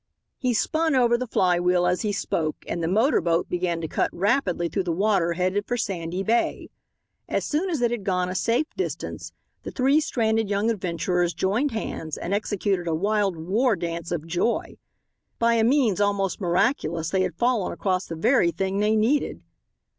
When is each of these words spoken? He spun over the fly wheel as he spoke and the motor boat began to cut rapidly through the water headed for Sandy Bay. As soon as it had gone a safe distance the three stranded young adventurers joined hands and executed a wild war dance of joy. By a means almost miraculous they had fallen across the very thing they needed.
He 0.39 0.55
spun 0.55 0.95
over 0.95 1.15
the 1.15 1.27
fly 1.27 1.59
wheel 1.59 1.85
as 1.85 2.01
he 2.01 2.11
spoke 2.11 2.65
and 2.67 2.81
the 2.81 2.87
motor 2.87 3.21
boat 3.21 3.47
began 3.47 3.81
to 3.81 3.87
cut 3.87 4.09
rapidly 4.11 4.67
through 4.67 4.85
the 4.85 4.91
water 4.91 5.33
headed 5.33 5.67
for 5.67 5.77
Sandy 5.77 6.23
Bay. 6.23 6.69
As 7.29 7.45
soon 7.45 7.69
as 7.69 7.83
it 7.83 7.91
had 7.91 8.03
gone 8.03 8.27
a 8.27 8.33
safe 8.33 8.65
distance 8.75 9.31
the 9.61 9.69
three 9.69 9.99
stranded 9.99 10.49
young 10.49 10.71
adventurers 10.71 11.35
joined 11.35 11.69
hands 11.69 12.17
and 12.17 12.33
executed 12.33 12.87
a 12.87 12.95
wild 12.95 13.35
war 13.37 13.75
dance 13.75 14.11
of 14.11 14.25
joy. 14.25 14.77
By 15.37 15.53
a 15.53 15.63
means 15.63 16.01
almost 16.01 16.41
miraculous 16.41 17.11
they 17.11 17.21
had 17.21 17.35
fallen 17.35 17.71
across 17.71 18.07
the 18.07 18.15
very 18.15 18.49
thing 18.49 18.79
they 18.79 18.95
needed. 18.95 19.43